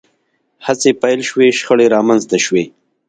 هڅې 0.65 0.89
پیل 1.01 1.19
شوې 1.29 1.47
شخړې 1.59 1.85
رامنځته 1.95 2.37
شوې 2.45 2.65